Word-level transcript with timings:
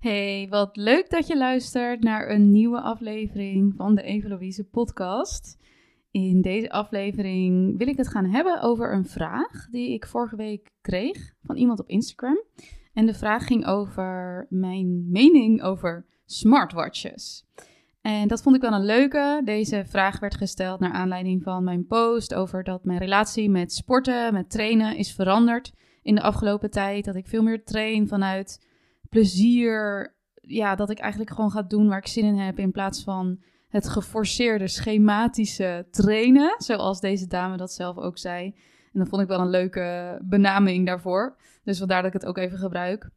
Hey, 0.00 0.46
wat 0.50 0.76
leuk 0.76 1.10
dat 1.10 1.26
je 1.26 1.36
luistert 1.36 2.02
naar 2.02 2.30
een 2.30 2.50
nieuwe 2.50 2.80
aflevering 2.80 3.74
van 3.76 3.94
de 3.94 4.02
Eveloïse 4.02 4.64
podcast. 4.64 5.58
In 6.10 6.40
deze 6.40 6.70
aflevering 6.70 7.78
wil 7.78 7.88
ik 7.88 7.96
het 7.96 8.08
gaan 8.08 8.24
hebben 8.24 8.60
over 8.62 8.92
een 8.92 9.06
vraag 9.06 9.68
die 9.70 9.92
ik 9.92 10.06
vorige 10.06 10.36
week 10.36 10.70
kreeg 10.80 11.34
van 11.42 11.56
iemand 11.56 11.80
op 11.80 11.88
Instagram. 11.88 12.44
En 12.92 13.06
de 13.06 13.14
vraag 13.14 13.46
ging 13.46 13.66
over 13.66 14.46
mijn 14.48 15.10
mening 15.10 15.62
over 15.62 16.06
smartwatches. 16.24 17.46
En 18.00 18.28
dat 18.28 18.42
vond 18.42 18.56
ik 18.56 18.62
wel 18.62 18.72
een 18.72 18.84
leuke. 18.84 19.42
Deze 19.44 19.84
vraag 19.86 20.20
werd 20.20 20.36
gesteld 20.36 20.80
naar 20.80 20.92
aanleiding 20.92 21.42
van 21.42 21.64
mijn 21.64 21.86
post 21.86 22.34
over 22.34 22.64
dat 22.64 22.84
mijn 22.84 22.98
relatie 22.98 23.50
met 23.50 23.72
sporten, 23.72 24.32
met 24.32 24.50
trainen 24.50 24.96
is 24.96 25.12
veranderd 25.12 25.72
in 26.02 26.14
de 26.14 26.22
afgelopen 26.22 26.70
tijd. 26.70 27.04
Dat 27.04 27.16
ik 27.16 27.26
veel 27.26 27.42
meer 27.42 27.64
train 27.64 28.08
vanuit 28.08 28.68
plezier. 29.10 30.14
Ja, 30.34 30.74
dat 30.74 30.90
ik 30.90 30.98
eigenlijk 30.98 31.30
gewoon 31.30 31.50
ga 31.50 31.62
doen 31.62 31.88
waar 31.88 31.98
ik 31.98 32.06
zin 32.06 32.24
in 32.24 32.38
heb 32.38 32.58
in 32.58 32.70
plaats 32.70 33.02
van 33.04 33.40
het 33.68 33.88
geforceerde, 33.88 34.68
schematische 34.68 35.86
trainen. 35.90 36.54
Zoals 36.58 37.00
deze 37.00 37.26
dame 37.26 37.56
dat 37.56 37.72
zelf 37.72 37.96
ook 37.96 38.18
zei. 38.18 38.54
En 38.92 38.98
dat 38.98 39.08
vond 39.08 39.22
ik 39.22 39.28
wel 39.28 39.40
een 39.40 39.50
leuke 39.50 40.18
benaming 40.22 40.86
daarvoor. 40.86 41.36
Dus 41.64 41.78
vandaar 41.78 42.02
dat 42.02 42.14
ik 42.14 42.20
het 42.20 42.28
ook 42.28 42.38
even 42.38 42.58
gebruik. 42.58 43.10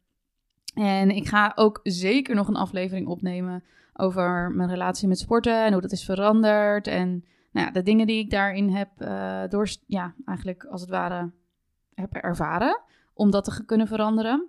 En 0.74 1.10
ik 1.10 1.28
ga 1.28 1.52
ook 1.54 1.80
zeker 1.82 2.34
nog 2.34 2.48
een 2.48 2.56
aflevering 2.56 3.06
opnemen 3.06 3.64
over 3.94 4.50
mijn 4.50 4.68
relatie 4.68 5.08
met 5.08 5.18
sporten 5.18 5.64
en 5.64 5.72
hoe 5.72 5.82
dat 5.82 5.92
is 5.92 6.04
veranderd. 6.04 6.86
En 6.86 7.24
nou 7.52 7.66
ja, 7.66 7.72
de 7.72 7.82
dingen 7.82 8.06
die 8.06 8.18
ik 8.18 8.30
daarin 8.30 8.68
heb 8.68 8.88
uh, 8.98 9.42
door, 9.48 9.68
ja, 9.86 10.14
eigenlijk 10.24 10.64
als 10.64 10.80
het 10.80 10.90
ware 10.90 11.30
heb 11.94 12.12
ervaren 12.12 12.80
om 13.14 13.30
dat 13.30 13.44
te 13.44 13.64
kunnen 13.64 13.86
veranderen. 13.86 14.48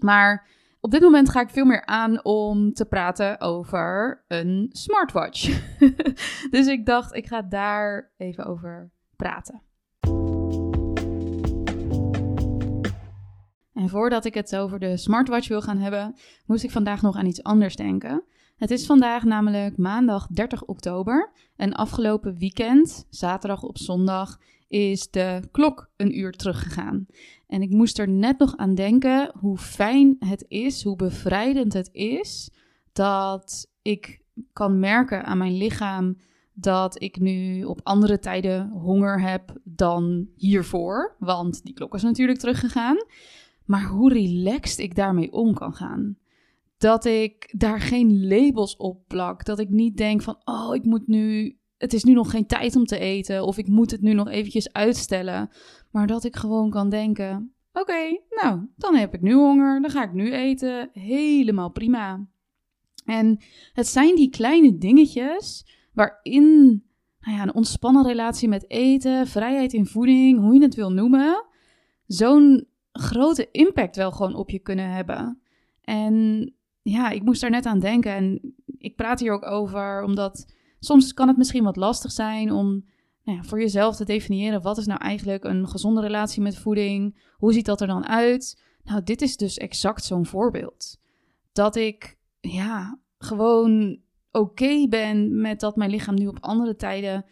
Maar 0.00 0.46
op 0.86 0.92
dit 0.92 1.00
moment 1.00 1.28
ga 1.28 1.40
ik 1.40 1.50
veel 1.50 1.64
meer 1.64 1.86
aan 1.86 2.24
om 2.24 2.72
te 2.72 2.84
praten 2.84 3.40
over 3.40 4.24
een 4.28 4.68
smartwatch. 4.72 5.60
dus 6.50 6.66
ik 6.66 6.86
dacht, 6.86 7.14
ik 7.14 7.26
ga 7.26 7.42
daar 7.42 8.12
even 8.16 8.44
over 8.44 8.90
praten. 9.16 9.62
En 13.72 13.88
voordat 13.88 14.24
ik 14.24 14.34
het 14.34 14.56
over 14.56 14.78
de 14.78 14.96
smartwatch 14.96 15.48
wil 15.48 15.62
gaan 15.62 15.78
hebben, 15.78 16.14
moest 16.44 16.64
ik 16.64 16.70
vandaag 16.70 17.02
nog 17.02 17.16
aan 17.16 17.26
iets 17.26 17.42
anders 17.42 17.76
denken. 17.76 18.24
Het 18.56 18.70
is 18.70 18.86
vandaag 18.86 19.24
namelijk 19.24 19.76
maandag 19.76 20.26
30 20.26 20.64
oktober 20.64 21.32
en 21.56 21.72
afgelopen 21.72 22.36
weekend, 22.36 23.06
zaterdag 23.10 23.62
op 23.62 23.78
zondag, 23.78 24.38
is 24.68 25.10
de 25.10 25.42
klok 25.50 25.90
een 25.96 26.18
uur 26.18 26.32
teruggegaan. 26.32 27.06
En 27.46 27.62
ik 27.62 27.70
moest 27.70 27.98
er 27.98 28.08
net 28.08 28.38
nog 28.38 28.56
aan 28.56 28.74
denken 28.74 29.32
hoe 29.38 29.58
fijn 29.58 30.16
het 30.18 30.44
is, 30.48 30.82
hoe 30.82 30.96
bevrijdend 30.96 31.72
het 31.72 31.88
is 31.92 32.50
dat 32.92 33.70
ik 33.82 34.20
kan 34.52 34.78
merken 34.78 35.24
aan 35.24 35.38
mijn 35.38 35.56
lichaam 35.56 36.16
dat 36.58 37.02
ik 37.02 37.20
nu 37.20 37.64
op 37.64 37.80
andere 37.82 38.18
tijden 38.18 38.68
honger 38.68 39.20
heb 39.20 39.52
dan 39.64 40.28
hiervoor, 40.36 41.16
want 41.18 41.64
die 41.64 41.74
klok 41.74 41.94
is 41.94 42.02
natuurlijk 42.02 42.38
teruggegaan. 42.38 42.96
Maar 43.64 43.84
hoe 43.84 44.12
relaxed 44.12 44.78
ik 44.78 44.94
daarmee 44.94 45.32
om 45.32 45.54
kan 45.54 45.74
gaan. 45.74 46.18
Dat 46.78 47.04
ik 47.04 47.54
daar 47.58 47.80
geen 47.80 48.26
labels 48.26 48.76
op 48.76 49.02
plak. 49.06 49.44
Dat 49.44 49.58
ik 49.58 49.68
niet 49.68 49.96
denk 49.96 50.22
van, 50.22 50.36
oh, 50.44 50.74
ik 50.74 50.84
moet 50.84 51.06
nu 51.06 51.56
het 51.78 51.92
is 51.92 52.04
nu 52.04 52.12
nog 52.12 52.30
geen 52.30 52.46
tijd 52.46 52.76
om 52.76 52.84
te 52.84 52.98
eten 52.98 53.44
of 53.44 53.58
ik 53.58 53.68
moet 53.68 53.90
het 53.90 54.00
nu 54.00 54.12
nog 54.12 54.28
eventjes 54.28 54.72
uitstellen. 54.72 55.50
Maar 55.90 56.06
dat 56.06 56.24
ik 56.24 56.36
gewoon 56.36 56.70
kan 56.70 56.88
denken: 56.88 57.52
oké, 57.72 58.20
nou, 58.30 58.60
dan 58.76 58.94
heb 58.94 59.14
ik 59.14 59.20
nu 59.20 59.34
honger, 59.34 59.80
dan 59.80 59.90
ga 59.90 60.04
ik 60.04 60.12
nu 60.12 60.32
eten. 60.32 60.90
Helemaal 60.92 61.70
prima. 61.70 62.26
En 63.04 63.38
het 63.72 63.86
zijn 63.86 64.14
die 64.14 64.30
kleine 64.30 64.78
dingetjes 64.78 65.66
waarin 65.92 66.84
nou 67.20 67.38
ja, 67.38 67.42
een 67.42 67.54
ontspannen 67.54 68.06
relatie 68.06 68.48
met 68.48 68.70
eten, 68.70 69.26
vrijheid 69.26 69.72
in 69.72 69.86
voeding, 69.86 70.38
hoe 70.38 70.54
je 70.54 70.62
het 70.62 70.74
wil 70.74 70.92
noemen, 70.92 71.44
zo'n 72.06 72.66
grote 72.92 73.50
impact 73.50 73.96
wel 73.96 74.10
gewoon 74.12 74.34
op 74.34 74.50
je 74.50 74.58
kunnen 74.58 74.90
hebben. 74.90 75.40
En 75.80 76.54
ja, 76.82 77.10
ik 77.10 77.22
moest 77.22 77.40
daar 77.40 77.50
net 77.50 77.66
aan 77.66 77.78
denken 77.78 78.12
en 78.12 78.54
ik 78.78 78.96
praat 78.96 79.20
hier 79.20 79.32
ook 79.32 79.46
over 79.46 80.02
omdat 80.02 80.55
soms 80.86 81.14
kan 81.14 81.28
het 81.28 81.36
misschien 81.36 81.64
wat 81.64 81.76
lastig 81.76 82.12
zijn 82.12 82.52
om 82.52 82.84
nou 83.24 83.38
ja, 83.38 83.42
voor 83.42 83.60
jezelf 83.60 83.96
te 83.96 84.04
definiëren 84.04 84.62
wat 84.62 84.78
is 84.78 84.86
nou 84.86 85.00
eigenlijk 85.00 85.44
een 85.44 85.68
gezonde 85.68 86.00
relatie 86.00 86.42
met 86.42 86.56
voeding? 86.56 87.18
Hoe 87.36 87.52
ziet 87.52 87.66
dat 87.66 87.80
er 87.80 87.86
dan 87.86 88.06
uit? 88.06 88.62
Nou, 88.84 89.02
dit 89.02 89.22
is 89.22 89.36
dus 89.36 89.58
exact 89.58 90.04
zo'n 90.04 90.26
voorbeeld. 90.26 90.98
Dat 91.52 91.76
ik 91.76 92.18
ja, 92.40 92.98
gewoon 93.18 93.98
oké 94.30 94.86
ben 94.88 95.40
met 95.40 95.60
dat 95.60 95.76
mijn 95.76 95.90
lichaam 95.90 96.14
nu 96.14 96.26
op 96.26 96.38
andere 96.40 96.76
tijden 96.76 97.24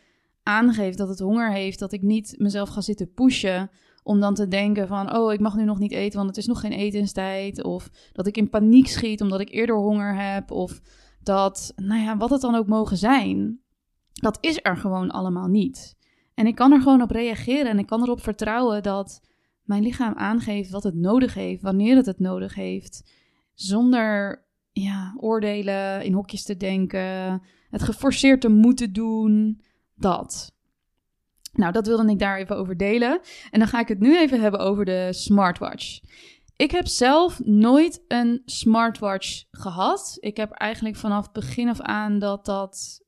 aangeeft 0.42 0.98
dat 0.98 1.08
het 1.08 1.18
honger 1.18 1.52
heeft, 1.52 1.78
dat 1.78 1.92
ik 1.92 2.02
niet 2.02 2.34
mezelf 2.38 2.68
ga 2.68 2.80
zitten 2.80 3.12
pushen 3.12 3.70
om 4.02 4.20
dan 4.20 4.34
te 4.34 4.48
denken 4.48 4.88
van, 4.88 5.16
oh, 5.16 5.32
ik 5.32 5.40
mag 5.40 5.56
nu 5.56 5.64
nog 5.64 5.78
niet 5.78 5.92
eten, 5.92 6.16
want 6.16 6.28
het 6.28 6.38
is 6.38 6.46
nog 6.46 6.60
geen 6.60 6.72
etenstijd. 6.72 7.62
Of 7.62 7.90
dat 8.12 8.26
ik 8.26 8.36
in 8.36 8.50
paniek 8.50 8.88
schiet 8.88 9.20
omdat 9.20 9.40
ik 9.40 9.50
eerder 9.50 9.76
honger 9.76 10.16
heb. 10.16 10.50
Of 10.50 10.80
dat, 11.24 11.72
nou 11.76 12.02
ja, 12.02 12.16
wat 12.16 12.30
het 12.30 12.40
dan 12.40 12.54
ook 12.54 12.66
mogen 12.66 12.96
zijn, 12.96 13.60
dat 14.12 14.38
is 14.40 14.58
er 14.62 14.76
gewoon 14.76 15.10
allemaal 15.10 15.48
niet. 15.48 15.96
En 16.34 16.46
ik 16.46 16.54
kan 16.54 16.72
er 16.72 16.80
gewoon 16.80 17.02
op 17.02 17.10
reageren 17.10 17.70
en 17.70 17.78
ik 17.78 17.86
kan 17.86 18.02
erop 18.02 18.22
vertrouwen 18.22 18.82
dat 18.82 19.20
mijn 19.62 19.82
lichaam 19.82 20.14
aangeeft 20.14 20.70
wat 20.70 20.82
het 20.82 20.94
nodig 20.94 21.34
heeft, 21.34 21.62
wanneer 21.62 21.96
het 21.96 22.06
het 22.06 22.18
nodig 22.18 22.54
heeft, 22.54 23.12
zonder 23.54 24.44
ja, 24.72 25.14
oordelen, 25.16 26.04
in 26.04 26.12
hokjes 26.12 26.42
te 26.42 26.56
denken, 26.56 27.42
het 27.70 27.82
geforceerd 27.82 28.40
te 28.40 28.48
moeten 28.48 28.92
doen, 28.92 29.60
dat. 29.94 30.52
Nou, 31.52 31.72
dat 31.72 31.86
wilde 31.86 32.10
ik 32.10 32.18
daar 32.18 32.38
even 32.38 32.56
over 32.56 32.76
delen. 32.76 33.20
En 33.50 33.58
dan 33.58 33.68
ga 33.68 33.80
ik 33.80 33.88
het 33.88 34.00
nu 34.00 34.18
even 34.18 34.40
hebben 34.40 34.60
over 34.60 34.84
de 34.84 35.08
smartwatch. 35.10 36.00
Ik 36.56 36.70
heb 36.70 36.86
zelf 36.86 37.44
nooit 37.44 38.04
een 38.08 38.42
smartwatch 38.44 39.44
gehad. 39.50 40.16
Ik 40.20 40.36
heb 40.36 40.50
eigenlijk 40.50 40.96
vanaf 40.96 41.32
begin 41.32 41.68
af 41.68 41.80
aan 41.80 42.18
dat 42.18 42.44
dat 42.44 43.00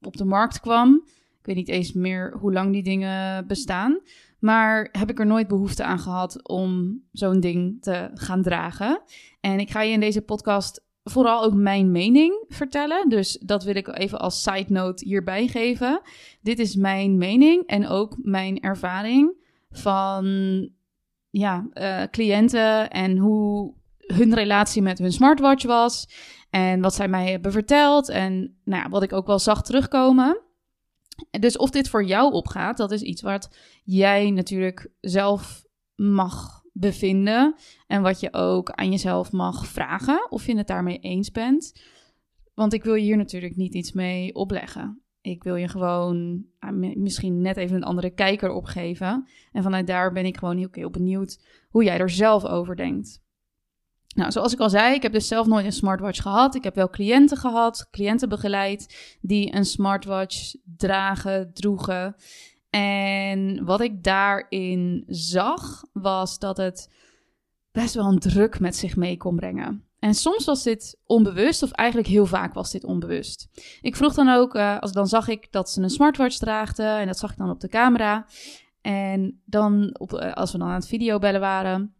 op 0.00 0.16
de 0.16 0.24
markt 0.24 0.60
kwam. 0.60 1.02
Ik 1.38 1.46
weet 1.46 1.56
niet 1.56 1.68
eens 1.68 1.92
meer 1.92 2.36
hoe 2.40 2.52
lang 2.52 2.72
die 2.72 2.82
dingen 2.82 3.46
bestaan. 3.46 4.00
Maar 4.38 4.88
heb 4.92 5.10
ik 5.10 5.18
er 5.18 5.26
nooit 5.26 5.48
behoefte 5.48 5.84
aan 5.84 5.98
gehad 5.98 6.48
om 6.48 7.00
zo'n 7.12 7.40
ding 7.40 7.82
te 7.82 8.10
gaan 8.14 8.42
dragen. 8.42 9.02
En 9.40 9.60
ik 9.60 9.70
ga 9.70 9.82
je 9.82 9.92
in 9.92 10.00
deze 10.00 10.22
podcast 10.22 10.84
vooral 11.04 11.42
ook 11.42 11.54
mijn 11.54 11.90
mening 11.90 12.44
vertellen. 12.48 13.08
Dus 13.08 13.38
dat 13.38 13.64
wil 13.64 13.76
ik 13.76 13.98
even 13.98 14.18
als 14.18 14.42
side 14.42 14.72
note 14.72 15.04
hierbij 15.04 15.46
geven. 15.46 16.00
Dit 16.42 16.58
is 16.58 16.76
mijn 16.76 17.18
mening 17.18 17.66
en 17.66 17.86
ook 17.86 18.16
mijn 18.22 18.60
ervaring 18.60 19.36
van 19.70 20.24
ja, 21.30 21.68
uh, 21.72 22.02
cliënten 22.10 22.90
en 22.90 23.16
hoe 23.16 23.74
hun 23.98 24.34
relatie 24.34 24.82
met 24.82 24.98
hun 24.98 25.12
smartwatch 25.12 25.64
was. 25.64 26.08
En 26.50 26.80
wat 26.80 26.94
zij 26.94 27.08
mij 27.08 27.30
hebben 27.30 27.52
verteld. 27.52 28.08
En 28.08 28.58
nou 28.64 28.82
ja, 28.82 28.88
wat 28.88 29.02
ik 29.02 29.12
ook 29.12 29.26
wel 29.26 29.38
zag 29.38 29.62
terugkomen. 29.62 30.42
Dus 31.40 31.56
of 31.56 31.70
dit 31.70 31.88
voor 31.88 32.04
jou 32.04 32.32
opgaat, 32.32 32.76
dat 32.76 32.90
is 32.90 33.02
iets 33.02 33.22
wat 33.22 33.56
jij 33.84 34.30
natuurlijk 34.30 34.90
zelf 35.00 35.64
mag 35.94 36.62
bevinden. 36.72 37.54
En 37.86 38.02
wat 38.02 38.20
je 38.20 38.32
ook 38.32 38.70
aan 38.70 38.90
jezelf 38.90 39.32
mag 39.32 39.66
vragen 39.66 40.30
of 40.30 40.46
je 40.46 40.56
het 40.56 40.66
daarmee 40.66 40.98
eens 40.98 41.30
bent. 41.30 41.82
Want 42.54 42.72
ik 42.72 42.84
wil 42.84 42.94
je 42.94 43.02
hier 43.02 43.16
natuurlijk 43.16 43.56
niet 43.56 43.74
iets 43.74 43.92
mee 43.92 44.34
opleggen. 44.34 45.02
Ik 45.20 45.42
wil 45.42 45.56
je 45.56 45.68
gewoon 45.68 46.44
ah, 46.58 46.94
misschien 46.96 47.40
net 47.40 47.56
even 47.56 47.76
een 47.76 47.84
andere 47.84 48.10
kijker 48.10 48.50
opgeven. 48.50 49.28
En 49.52 49.62
vanuit 49.62 49.86
daar 49.86 50.12
ben 50.12 50.26
ik 50.26 50.36
gewoon 50.38 50.68
heel, 50.70 50.90
benieuwd 50.90 51.40
hoe 51.70 51.84
jij 51.84 51.98
er 51.98 52.10
zelf 52.10 52.44
over 52.44 52.76
denkt. 52.76 53.22
Nou, 54.14 54.32
zoals 54.32 54.52
ik 54.52 54.60
al 54.60 54.70
zei, 54.70 54.94
ik 54.94 55.02
heb 55.02 55.12
dus 55.12 55.28
zelf 55.28 55.46
nooit 55.46 55.64
een 55.64 55.72
smartwatch 55.72 56.22
gehad. 56.22 56.54
Ik 56.54 56.64
heb 56.64 56.74
wel 56.74 56.90
cliënten 56.90 57.36
gehad, 57.36 57.88
cliënten 57.90 58.28
begeleid 58.28 59.16
die 59.20 59.54
een 59.54 59.64
smartwatch 59.64 60.54
dragen, 60.76 61.52
droegen. 61.52 62.16
En 62.70 63.64
wat 63.64 63.80
ik 63.80 64.02
daarin 64.02 65.04
zag, 65.06 65.84
was 65.92 66.38
dat 66.38 66.56
het 66.56 66.92
best 67.72 67.94
wel 67.94 68.06
een 68.06 68.18
druk 68.18 68.60
met 68.60 68.76
zich 68.76 68.96
mee 68.96 69.16
kon 69.16 69.36
brengen. 69.36 69.87
En 69.98 70.14
soms 70.14 70.44
was 70.44 70.62
dit 70.62 70.98
onbewust, 71.06 71.62
of 71.62 71.70
eigenlijk 71.70 72.08
heel 72.08 72.26
vaak 72.26 72.54
was 72.54 72.70
dit 72.70 72.84
onbewust. 72.84 73.48
Ik 73.80 73.96
vroeg 73.96 74.14
dan 74.14 74.28
ook, 74.28 74.54
uh, 74.54 74.78
als, 74.78 74.92
dan 74.92 75.06
zag 75.06 75.28
ik 75.28 75.52
dat 75.52 75.70
ze 75.70 75.82
een 75.82 75.90
smartwatch 75.90 76.36
draagden, 76.36 76.98
en 76.98 77.06
dat 77.06 77.18
zag 77.18 77.30
ik 77.30 77.36
dan 77.36 77.50
op 77.50 77.60
de 77.60 77.68
camera. 77.68 78.26
En 78.80 79.40
dan, 79.44 79.96
op, 79.98 80.12
uh, 80.12 80.32
als 80.32 80.52
we 80.52 80.58
dan 80.58 80.68
aan 80.68 80.74
het 80.74 80.88
videobellen 80.88 81.40
waren, 81.40 81.94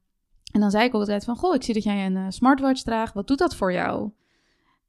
en 0.53 0.61
dan 0.61 0.71
zei 0.71 0.85
ik 0.85 0.93
altijd 0.93 1.25
van, 1.25 1.37
goh, 1.37 1.55
ik 1.55 1.63
zie 1.63 1.75
dat 1.75 1.83
jij 1.83 2.07
een 2.07 2.17
uh, 2.17 2.27
smartwatch 2.29 2.83
draagt, 2.83 3.15
wat 3.15 3.27
doet 3.27 3.39
dat 3.39 3.55
voor 3.55 3.73
jou? 3.73 4.11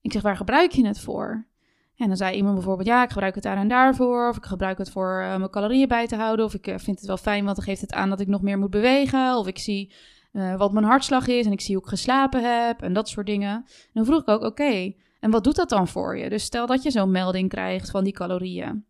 Ik 0.02 0.12
zeg, 0.12 0.22
waar 0.22 0.38
gebruik 0.38 0.72
je 0.72 0.88
het 0.88 1.00
voor? 1.00 1.48
En 1.96 2.08
dan 2.08 2.18
zei 2.18 2.36
iemand 2.36 2.56
bijvoorbeeld, 2.56 2.88
ja, 2.88 3.04
ik 3.04 3.10
gebruik 3.10 3.36
het 3.36 3.44
daar 3.44 3.58
en 3.58 3.68
daarvoor. 3.68 4.30
Of 4.30 4.38
ik 4.38 4.46
gebruik 4.46 4.78
het 4.78 4.92
voor 4.92 5.18
mijn 5.18 5.50
calorieën 5.50 5.88
bij 5.88 6.08
te 6.08 6.16
houden. 6.16 6.46
Of 6.46 6.54
ik 6.54 6.64
vind 6.64 6.98
het 6.98 7.06
wel 7.06 7.18
fijn, 7.18 7.44
want 7.44 7.56
dan 7.56 7.66
geeft 7.66 7.82
het 7.82 7.94
aan 7.94 8.10
dat 8.10 8.20
ik 8.20 8.28
nog 8.28 8.42
meer 8.42 8.58
moet 8.58 8.70
bewegen. 8.70 9.38
Of 9.38 9.48
ik 9.48 9.60
zie 9.60 9.94
eh, 10.32 10.58
wat 10.58 10.72
mijn 10.72 10.86
hartslag 10.86 11.28
is 11.28 11.46
en 11.46 11.52
ik 11.52 11.62
zie 11.62 11.76
hoe 11.76 11.84
ik 11.84 11.90
geslapen 11.90 12.66
heb 12.66 12.82
en 12.82 12.94
dat 12.94 13.10
soort 13.10 13.26
dingen. 13.26 13.54
En 13.56 13.92
dan 13.94 14.06
vroeg 14.06 14.22
ik 14.22 14.28
ook, 14.28 14.44
oké, 14.44 14.94
en 15.20 15.32
wat 15.32 15.44
doet 15.44 15.56
dat 15.56 15.70
dan 15.70 15.88
voor 15.88 16.18
je? 16.18 16.30
Dus 16.30 16.44
stel 16.44 16.66
dat 16.66 16.84
je 16.84 16.92
zo'n 16.92 17.12
melding 17.12 17.50
krijgt 17.50 17.90
van 17.90 18.04
die 18.04 18.14
calorieën. 18.14 18.86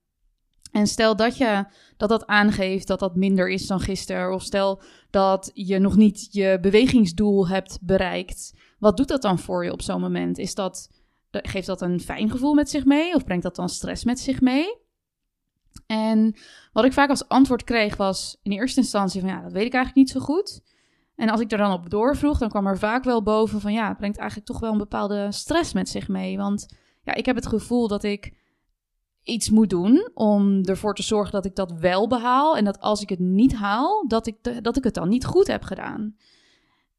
En 0.71 0.87
stel 0.87 1.15
dat 1.15 1.37
je 1.37 1.65
dat 1.97 2.09
dat 2.09 2.27
aangeeft 2.27 2.87
dat 2.87 2.99
dat 2.99 3.15
minder 3.15 3.49
is 3.49 3.67
dan 3.67 3.79
gisteren, 3.79 4.33
of 4.33 4.43
stel 4.43 4.81
dat 5.09 5.51
je 5.53 5.79
nog 5.79 5.95
niet 5.95 6.27
je 6.31 6.57
bewegingsdoel 6.61 7.47
hebt 7.47 7.79
bereikt, 7.81 8.53
wat 8.79 8.97
doet 8.97 9.07
dat 9.07 9.21
dan 9.21 9.39
voor 9.39 9.63
je 9.63 9.71
op 9.71 9.81
zo'n 9.81 10.01
moment? 10.01 10.37
Is 10.37 10.55
dat, 10.55 10.89
geeft 11.31 11.67
dat 11.67 11.81
een 11.81 11.99
fijn 11.99 12.29
gevoel 12.31 12.53
met 12.53 12.69
zich 12.69 12.85
mee, 12.85 13.15
of 13.15 13.23
brengt 13.23 13.43
dat 13.43 13.55
dan 13.55 13.69
stress 13.69 14.03
met 14.03 14.19
zich 14.19 14.41
mee? 14.41 14.77
En 15.85 16.35
wat 16.73 16.85
ik 16.85 16.93
vaak 16.93 17.09
als 17.09 17.27
antwoord 17.27 17.63
kreeg 17.63 17.95
was 17.95 18.37
in 18.41 18.51
eerste 18.51 18.79
instantie 18.79 19.21
van 19.21 19.29
ja, 19.29 19.41
dat 19.41 19.51
weet 19.51 19.65
ik 19.65 19.73
eigenlijk 19.73 19.95
niet 19.95 20.09
zo 20.09 20.19
goed. 20.19 20.61
En 21.19 21.29
als 21.29 21.39
ik 21.39 21.51
er 21.51 21.57
dan 21.57 21.71
op 21.71 21.89
doorvroeg, 21.89 22.37
dan 22.37 22.49
kwam 22.49 22.67
er 22.67 22.77
vaak 22.77 23.03
wel 23.03 23.23
boven 23.23 23.61
van 23.61 23.73
ja, 23.73 23.87
het 23.87 23.97
brengt 23.97 24.17
eigenlijk 24.17 24.47
toch 24.47 24.59
wel 24.59 24.71
een 24.71 24.77
bepaalde 24.77 25.31
stress 25.31 25.73
met 25.73 25.89
zich 25.89 26.07
mee. 26.07 26.37
Want 26.37 26.77
ja, 27.03 27.13
ik 27.13 27.25
heb 27.25 27.35
het 27.35 27.47
gevoel 27.47 27.87
dat 27.87 28.03
ik 28.03 28.33
iets 29.23 29.49
moet 29.49 29.69
doen 29.69 30.09
om 30.13 30.63
ervoor 30.63 30.95
te 30.95 31.03
zorgen 31.03 31.31
dat 31.31 31.45
ik 31.45 31.55
dat 31.55 31.71
wel 31.71 32.07
behaal. 32.07 32.57
En 32.57 32.63
dat 32.65 32.79
als 32.79 33.01
ik 33.01 33.09
het 33.09 33.19
niet 33.19 33.55
haal, 33.55 34.07
dat 34.07 34.27
ik, 34.27 34.63
dat 34.63 34.77
ik 34.77 34.83
het 34.83 34.93
dan 34.93 35.09
niet 35.09 35.25
goed 35.25 35.47
heb 35.47 35.63
gedaan. 35.63 36.15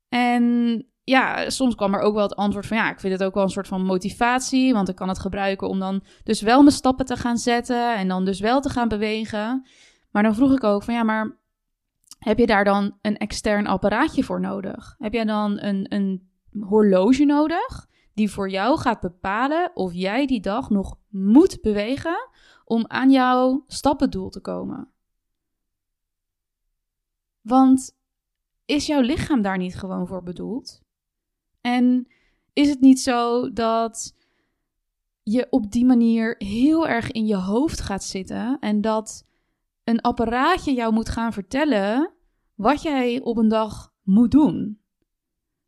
En 0.09 0.87
ja, 1.05 1.51
soms 1.51 1.75
kwam 1.75 1.95
er 1.95 2.01
ook 2.01 2.15
wel 2.15 2.23
het 2.23 2.37
antwoord 2.37 2.67
van 2.67 2.77
ja, 2.77 2.91
ik 2.91 3.01
vind 3.01 3.13
het 3.13 3.23
ook 3.23 3.35
wel 3.35 3.43
een 3.43 3.51
soort 3.51 3.69
van 3.69 3.85
motivatie, 3.85 4.73
want 4.73 4.89
ik 4.89 4.97
kan 4.97 5.09
het 5.09 5.19
gebruiken 5.19 5.69
om 5.69 5.79
dan 5.79 6.03
dus 6.25 6.41
wel 6.41 6.63
mijn 6.63 6.75
stappen 6.75 7.07
te 7.07 7.17
gaan 7.17 7.39
zetten 7.39 7.97
en 7.97 8.09
dan 8.09 8.25
dus 8.25 8.41
wel 8.41 8.61
te 8.61 8.69
gaan 8.69 8.89
bewegen. 8.89 9.67
Maar 10.11 10.23
dan 10.23 10.35
vroeg 10.35 10.53
ik 10.53 10.65
ook 10.65 10.83
van 10.83 10.95
ja, 10.95 11.03
maar 11.03 11.39
heb 12.21 12.39
je 12.39 12.47
daar 12.47 12.65
dan 12.65 12.99
een 13.03 13.17
extern 13.17 13.67
apparaatje 13.67 14.25
voor 14.25 14.41
nodig? 14.41 14.95
Heb 14.99 15.13
jij 15.13 15.25
dan 15.25 15.61
een, 15.61 15.95
een 15.95 16.31
horloge 16.61 17.25
nodig 17.25 17.89
die 18.15 18.31
voor 18.31 18.51
jou 18.51 18.79
gaat 18.79 19.01
bepalen 19.01 19.71
of 19.75 19.93
jij 19.93 20.27
die 20.27 20.41
dag 20.41 20.71
nog 20.71 20.99
moet 21.09 21.61
bewegen 21.61 22.29
om 22.65 22.85
aan 22.87 23.11
jouw 23.11 23.65
stappendoel 23.67 24.29
te 24.29 24.41
komen? 24.41 24.89
Want 27.41 27.97
is 28.65 28.87
jouw 28.87 29.01
lichaam 29.01 29.43
daar 29.43 29.59
niet 29.59 29.77
gewoon 29.77 30.07
voor 30.07 30.23
bedoeld? 30.23 30.83
En 31.61 32.09
is 32.53 32.69
het 32.69 32.81
niet 32.81 33.01
zo 33.01 33.53
dat 33.53 34.15
je 35.23 35.47
op 35.51 35.71
die 35.71 35.85
manier 35.85 36.35
heel 36.39 36.89
erg 36.89 37.11
in 37.11 37.27
je 37.27 37.37
hoofd 37.37 37.81
gaat 37.81 38.05
zitten 38.05 38.59
en 38.59 38.81
dat 38.81 39.27
een 39.85 40.01
apparaatje 40.01 40.73
jou 40.73 40.93
moet 40.93 41.09
gaan 41.09 41.33
vertellen 41.33 42.13
wat 42.55 42.83
jij 42.83 43.21
op 43.21 43.37
een 43.37 43.49
dag 43.49 43.93
moet 44.03 44.31
doen? 44.31 44.81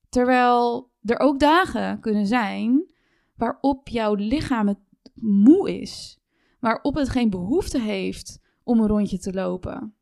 Terwijl 0.08 0.90
er 1.02 1.18
ook 1.18 1.40
dagen 1.40 2.00
kunnen 2.00 2.26
zijn 2.26 2.94
waarop 3.36 3.88
jouw 3.88 4.14
lichaam 4.14 4.68
het 4.68 4.78
moe 5.14 5.80
is, 5.80 6.18
waarop 6.60 6.94
het 6.94 7.08
geen 7.08 7.30
behoefte 7.30 7.80
heeft 7.80 8.40
om 8.62 8.80
een 8.80 8.86
rondje 8.86 9.18
te 9.18 9.32
lopen. 9.32 9.94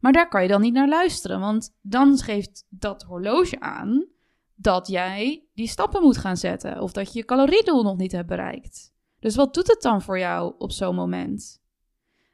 Maar 0.00 0.12
daar 0.12 0.28
kan 0.28 0.42
je 0.42 0.48
dan 0.48 0.60
niet 0.60 0.72
naar 0.72 0.88
luisteren, 0.88 1.40
want 1.40 1.76
dan 1.80 2.18
geeft 2.18 2.66
dat 2.68 3.02
horloge 3.02 3.60
aan 3.60 4.06
dat 4.54 4.86
jij 4.88 5.46
die 5.54 5.68
stappen 5.68 6.02
moet 6.02 6.16
gaan 6.16 6.36
zetten 6.36 6.80
of 6.80 6.92
dat 6.92 7.12
je 7.12 7.18
je 7.18 7.24
caloriedoel 7.24 7.82
nog 7.82 7.96
niet 7.96 8.12
hebt 8.12 8.28
bereikt. 8.28 8.92
Dus 9.18 9.36
wat 9.36 9.54
doet 9.54 9.66
het 9.66 9.82
dan 9.82 10.02
voor 10.02 10.18
jou 10.18 10.54
op 10.58 10.72
zo'n 10.72 10.94
moment? 10.94 11.62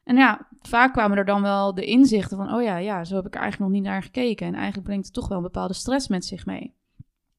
En 0.05 0.17
ja, 0.17 0.49
vaak 0.61 0.93
kwamen 0.93 1.19
er 1.19 1.25
dan 1.25 1.43
wel 1.43 1.75
de 1.75 1.85
inzichten 1.85 2.37
van: 2.37 2.55
oh 2.55 2.63
ja, 2.63 2.77
ja, 2.77 3.05
zo 3.05 3.17
heb 3.17 3.27
ik 3.27 3.35
er 3.35 3.41
eigenlijk 3.41 3.71
nog 3.71 3.81
niet 3.81 3.91
naar 3.91 4.03
gekeken. 4.03 4.47
En 4.47 4.55
eigenlijk 4.55 4.85
brengt 4.85 5.05
het 5.05 5.15
toch 5.15 5.29
wel 5.29 5.37
een 5.37 5.43
bepaalde 5.43 5.75
stress 5.75 6.09
met 6.09 6.25
zich 6.25 6.47
mee. 6.47 6.75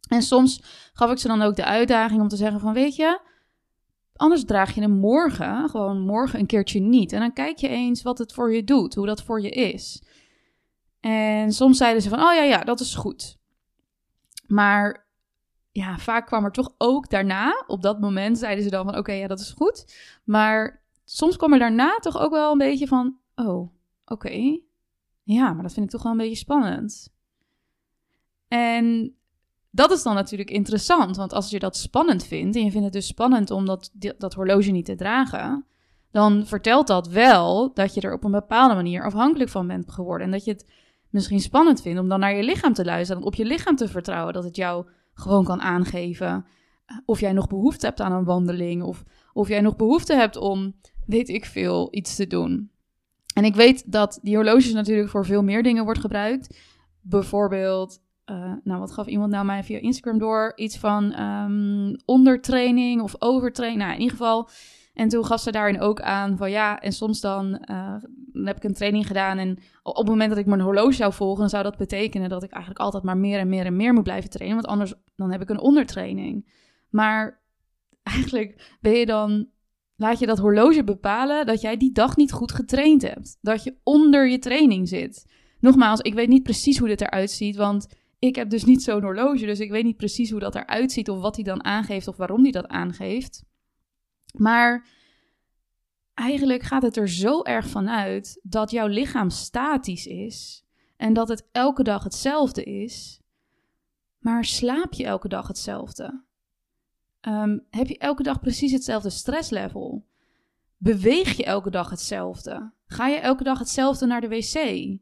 En 0.08 0.22
soms 0.22 0.64
gaf 0.94 1.12
ik 1.12 1.18
ze 1.18 1.28
dan 1.28 1.42
ook 1.42 1.56
de 1.56 1.66
uitdaging 1.66 2.22
om 2.22 2.28
te 2.28 2.36
zeggen: 2.36 2.60
van 2.60 2.74
weet 2.74 2.96
je, 2.96 3.20
anders 4.16 4.46
draag 4.46 4.76
je 4.76 4.82
hem 4.82 4.92
morgen, 4.92 5.70
gewoon 5.70 6.00
morgen 6.00 6.40
een 6.40 6.46
keertje 6.46 6.80
niet. 6.80 7.12
En 7.12 7.20
dan 7.20 7.34
kijk 7.34 7.58
je 7.58 7.68
eens 7.68 8.02
wat 8.02 8.18
het 8.18 8.34
voor 8.34 8.54
je 8.54 8.64
doet, 8.64 8.96
hoe 8.96 9.06
dat 9.06 9.24
voor 9.24 9.42
je 9.42 9.50
is. 9.50 10.04
En 11.00 11.52
soms 11.52 11.78
zeiden 11.78 12.02
ze 12.02 12.10
van: 12.10 12.20
oh 12.20 12.34
ja, 12.34 12.44
ja, 12.44 12.64
dat 12.64 12.80
is 12.80 12.96
goed. 12.96 13.38
Maar 14.48 15.06
ja, 15.72 15.98
vaak 15.98 16.26
kwam 16.26 16.46
er 16.46 16.52
toch 16.52 16.74
ook 16.78 17.10
daarna, 17.10 17.64
op 17.68 17.82
dat 17.82 18.00
moment 18.00 18.38
zeiden 18.38 18.64
ze 18.64 18.70
dan 18.70 18.86
van 18.86 18.98
oké, 18.98 19.12
ja, 19.12 19.28
dat 19.28 19.40
is 19.40 19.52
goed. 19.52 19.96
Maar 20.24 20.83
soms 21.06 21.38
kwam 21.38 21.54
er 21.54 21.60
daarna 21.60 21.98
toch 21.98 22.20
ook 22.20 22.32
wel 22.32 22.52
een 22.52 22.58
beetje 22.58 22.88
van, 22.88 23.18
oh, 23.36 23.70
oké. 24.06 24.60
Ja, 25.24 25.54
maar 25.54 25.64
dat 25.64 25.74
vind 25.74 25.86
ik 25.86 25.92
toch 25.92 26.04
wel 26.04 26.12
een 26.12 26.18
beetje 26.18 26.36
spannend. 26.36 27.14
En 28.48 29.16
dat 29.70 29.92
is 29.92 30.04
dan 30.04 30.16
natuurlijk 30.16 30.50
interessant, 30.50 31.16
want 31.16 31.34
als 31.34 31.50
je 31.50 31.60
dat 31.60 31.78
spannend 31.78 32.24
vindt 32.24 32.56
en 32.56 32.64
je 32.64 32.72
vindt 32.72 32.86
het 32.86 32.94
dus 32.94 33.08
spannend 33.08 33.52
om 33.52 33.66
dat, 33.66 33.92
dat 34.18 34.34
horloge 34.34 34.72
niet 34.72 34.86
te 34.86 34.96
dragen, 34.96 35.66
dan 36.12 36.46
vertelt 36.46 36.88
dat 36.88 37.08
wel 37.08 37.74
dat 37.74 37.94
je 37.94 38.02
er 38.02 38.14
op 38.14 38.24
een 38.24 38.32
bepaalde 38.32 38.76
manier 38.76 39.04
afhankelijk 39.04 39.50
van 39.50 39.68
bent 39.68 39.92
geworden. 39.92 40.26
En 40.26 40.32
dat 40.32 40.46
je 40.46 40.52
het 40.52 40.70
misschien 41.10 41.40
spannend 41.40 41.82
vindt 41.82 42.00
om 42.00 42.10
dan 42.10 42.20
naar 42.20 42.36
je 42.36 42.44
lichaam 42.44 42.74
te 42.74 42.86
luisteren 42.86 43.22
en 43.22 43.28
op 43.28 43.36
je 43.36 43.46
lichaam 43.46 43.76
te 43.76 43.88
vertrouwen 43.88 44.34
dat 44.34 44.44
het 44.44 44.56
jou 44.56 44.86
gewoon 45.14 45.44
kan 45.44 45.62
aangeven 45.62 46.46
eh, 46.86 46.98
of 47.06 47.20
jij 47.20 47.32
nog 47.32 47.48
behoefte 47.48 47.86
hebt 47.86 48.02
aan 48.02 48.12
een 48.12 48.24
wandeling 48.24 48.84
of 48.84 49.04
of 49.34 49.48
jij 49.48 49.62
nog 49.62 49.76
behoefte 49.76 50.14
hebt 50.14 50.36
om, 50.36 50.76
weet 51.06 51.30
ik 51.30 51.46
veel, 51.46 51.88
iets 51.92 52.16
te 52.16 52.28
doen. 52.28 52.72
En 53.34 53.46
ik 53.46 53.56
weet 53.56 53.92
dat 53.92 54.20
die 54.22 54.36
horloges 54.36 54.74
natuurlijk 54.74 55.10
voor 55.10 55.26
veel 55.26 55.44
meer 55.44 55.64
dingen 55.64 55.84
wordt 55.84 56.00
gebruikt. 56.00 56.60
Bijvoorbeeld, 57.02 58.02
uh, 58.26 58.54
nou 58.64 58.80
wat 58.80 58.92
gaf 58.92 59.08
iemand 59.08 59.32
nou 59.32 59.46
mij 59.46 59.64
via 59.64 59.80
Instagram 59.80 60.20
door? 60.20 60.52
Iets 60.56 60.78
van 60.78 61.20
um, 61.20 61.96
ondertraining 62.06 63.02
of 63.02 63.16
overtraining. 63.20 63.82
Nou, 63.82 63.94
in 63.94 64.02
ieder 64.02 64.18
geval 64.18 64.50
en 64.94 65.08
toen 65.08 65.26
gaf 65.26 65.40
ze 65.40 65.52
daarin 65.52 65.80
ook 65.80 66.02
aan 66.02 66.38
van 66.38 66.52
ja, 66.52 66.80
en 66.80 66.92
soms 66.92 67.22
dan, 67.22 67.46
uh, 67.70 67.96
dan 68.34 68.46
heb 68.46 68.58
ik 68.58 68.64
een 68.64 68.74
training 68.74 69.08
gedaan 69.08 69.38
en 69.38 69.58
op 69.84 69.96
het 69.96 70.08
moment 70.08 70.30
dat 70.30 70.38
ik 70.38 70.46
mijn 70.46 70.62
horloge 70.62 70.94
zou 70.94 71.14
volgen, 71.14 71.40
dan 71.40 71.50
zou 71.50 71.64
dat 71.64 71.78
betekenen 71.78 72.30
dat 72.30 72.44
ik 72.44 72.52
eigenlijk 72.52 72.84
altijd 72.84 73.04
maar 73.04 73.18
meer 73.18 73.40
en 73.40 73.50
meer 73.50 73.66
en 73.66 73.76
meer 73.76 73.94
moet 73.94 74.04
blijven 74.04 74.30
trainen, 74.30 74.56
want 74.56 74.68
anders 74.68 74.94
dan 75.16 75.32
heb 75.32 75.42
ik 75.42 75.50
een 75.50 75.60
ondertraining. 75.60 76.52
Maar 76.90 77.42
eigenlijk 78.04 78.78
ben 78.82 78.94
je 78.94 79.06
dan, 79.06 79.48
laat 80.04 80.20
je 80.20 80.26
dat 80.26 80.38
horloge 80.38 80.84
bepalen 80.84 81.46
dat 81.46 81.62
jij 81.62 81.78
die 81.78 81.92
dag 81.92 82.16
niet 82.16 82.32
goed 82.32 82.52
getraind 82.52 83.02
hebt, 83.02 83.38
dat 83.42 83.64
je 83.64 83.76
onder 83.84 84.30
je 84.30 84.40
training 84.40 84.88
zit. 84.88 85.26
Nogmaals, 85.60 86.00
ik 86.00 86.14
weet 86.14 86.28
niet 86.28 86.44
precies 86.44 86.78
hoe 86.78 86.88
dit 86.88 87.02
eruit 87.02 87.32
ziet, 87.32 87.56
want 87.56 87.88
ik 88.20 88.36
heb 88.36 88.50
dus 88.50 88.64
niet 88.64 88.84
zo'n 88.84 89.02
horloge, 89.02 89.46
dus 89.46 89.60
ik 89.60 89.72
weet 89.72 89.84
niet 89.84 89.98
precies 89.98 90.32
hoe 90.32 90.40
dat 90.40 90.56
eruit 90.56 90.92
ziet 90.92 91.10
of 91.10 91.20
wat 91.20 91.36
hij 91.36 91.44
dan 91.44 91.64
aangeeft 91.64 92.08
of 92.08 92.18
waarom 92.18 92.42
hij 92.42 92.52
dat 92.52 92.68
aangeeft. 92.68 93.44
Maar 94.38 94.88
eigenlijk 96.14 96.64
gaat 96.64 96.82
het 96.82 96.98
er 96.98 97.10
zo 97.10 97.42
erg 97.42 97.68
van 97.70 97.90
uit 97.90 98.40
dat 98.42 98.72
jouw 98.72 98.88
lichaam 98.88 99.30
statisch 99.30 100.06
is 100.06 100.64
en 100.98 101.14
dat 101.14 101.28
het 101.28 101.48
elke 101.52 101.84
dag 101.84 102.04
hetzelfde 102.04 102.64
is. 102.64 103.22
Maar 104.20 104.46
slaap 104.46 104.94
je 104.94 105.06
elke 105.06 105.28
dag 105.28 105.48
hetzelfde? 105.48 106.24
Ehm, 107.24 107.58
heb 107.70 107.88
je 107.88 107.98
elke 107.98 108.24
dag 108.24 108.40
precies 108.40 108.72
hetzelfde 108.72 109.10
stresslevel? 109.10 110.06
Beweeg 110.78 111.38
je 111.38 111.44
elke 111.44 111.70
dag 111.70 111.90
hetzelfde? 111.90 112.72
Ga 112.86 113.08
je 113.08 113.16
elke 113.16 113.44
dag 113.44 113.60
hetzelfde 113.60 114.06
naar 114.06 114.22
de 114.22 114.28
wc? 114.28 114.98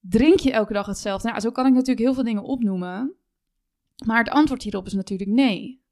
Drink 0.00 0.38
je 0.38 0.52
elke 0.52 0.72
dag 0.72 0.86
hetzelfde? 0.86 1.28
Nou, 1.28 1.40
zo 1.40 1.50
kan 1.50 1.66
ik 1.66 1.72
natuurlijk 1.72 1.98
heel 1.98 2.14
veel 2.14 2.24
dingen 2.24 2.42
opnoemen. 2.42 3.14
Maar 4.06 4.18
het 4.18 4.28
antwoord 4.28 4.62
hierop 4.62 4.86
is 4.86 4.92
natuurlijk 4.92 5.30
nee. 5.30 5.82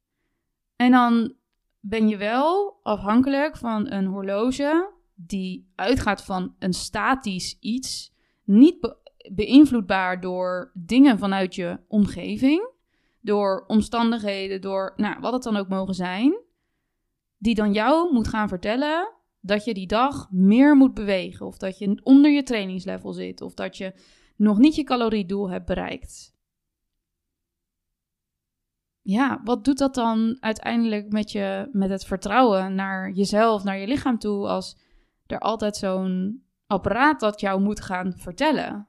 En 0.77 0.91
dan 0.91 1.35
ben 1.81 2.09
je 2.09 2.17
wel 2.17 2.81
afhankelijk 2.83 3.57
van 3.57 3.91
een 3.91 4.07
horloge 4.07 4.93
die 5.15 5.73
uitgaat 5.75 6.25
van 6.25 6.55
een 6.59 6.75
statisch 6.75 7.57
iets, 7.61 8.13
niet 8.45 8.97
beïnvloedbaar 9.33 10.21
door 10.21 10.71
dingen 10.75 11.19
vanuit 11.19 11.55
je 11.55 11.81
omgeving, 11.89 12.73
door 13.25 13.64
omstandigheden, 13.66 14.61
door 14.61 14.93
nou, 14.97 15.21
wat 15.21 15.33
het 15.33 15.43
dan 15.43 15.57
ook 15.57 15.69
mogen 15.69 15.95
zijn, 15.95 16.40
die 17.37 17.54
dan 17.54 17.73
jou 17.73 18.12
moet 18.12 18.28
gaan 18.28 18.49
vertellen 18.49 19.12
dat 19.40 19.64
je 19.64 19.75
die 19.75 19.87
dag 19.87 20.31
meer 20.31 20.76
moet 20.76 20.95
bewegen, 20.95 21.47
of 21.47 21.57
dat 21.57 21.78
je 21.78 22.00
onder 22.02 22.31
je 22.31 22.43
trainingslevel 22.43 23.12
zit, 23.12 23.40
of 23.40 23.54
dat 23.54 23.76
je 23.76 23.93
nog 24.37 24.59
niet 24.59 24.75
je 24.75 24.85
caloriedoel 24.85 25.50
hebt 25.50 25.66
bereikt 25.66 26.35
ja, 29.04 29.40
wat 29.45 29.64
doet 29.64 29.78
dat 29.78 29.95
dan 29.95 30.37
uiteindelijk 30.40 31.12
met, 31.12 31.33
je, 31.33 31.69
met 31.73 31.90
het 31.90 32.04
vertrouwen 32.04 32.75
naar 32.75 33.11
jezelf, 33.11 33.64
naar 33.64 33.78
je 33.78 33.87
lichaam 33.87 34.19
toe, 34.19 34.49
als 34.49 34.76
er 35.26 35.38
altijd 35.38 35.76
zo'n 35.76 36.43
apparaat 36.66 37.21
dat 37.21 37.40
jou 37.40 37.61
moet 37.61 37.81
gaan 37.81 38.12
vertellen? 38.16 38.88